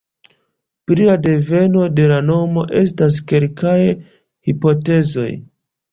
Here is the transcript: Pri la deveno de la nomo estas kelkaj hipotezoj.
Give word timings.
Pri 0.91 1.03
la 1.09 1.17
deveno 1.27 1.83
de 1.99 2.07
la 2.11 2.17
nomo 2.31 2.63
estas 2.81 3.19
kelkaj 3.33 3.77
hipotezoj. 4.49 5.29